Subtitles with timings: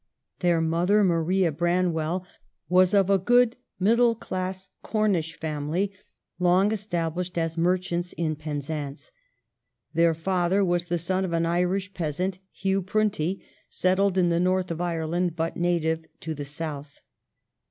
[0.39, 2.25] Their mother, Maria Branwell,
[2.67, 5.91] was of a good middle class Cornish family,
[6.39, 9.11] long established as merchants in Penzance.
[9.93, 14.71] Their father was the son of an Irish peasant, Hugh Prunty, settled in the north
[14.71, 17.01] of Ireland, but native to the south.